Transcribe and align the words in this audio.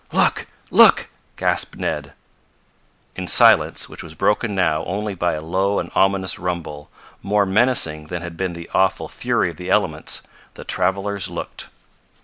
"Look! 0.11 0.47
Look!" 0.71 1.09
gasped 1.35 1.77
Ned. 1.77 2.13
In 3.15 3.27
silence, 3.27 3.87
which 3.87 4.01
was 4.01 4.15
broken 4.15 4.55
now 4.55 4.83
only 4.85 5.13
by 5.13 5.33
a 5.33 5.41
low 5.45 5.77
and 5.77 5.91
ominous 5.93 6.39
rumble, 6.39 6.89
more 7.21 7.45
menacing 7.45 8.07
than 8.07 8.23
had 8.23 8.35
been 8.35 8.53
the 8.53 8.67
awful 8.73 9.07
fury 9.07 9.51
of 9.51 9.57
the 9.57 9.69
elements, 9.69 10.23
the 10.55 10.63
travelers 10.63 11.29
looked. 11.29 11.67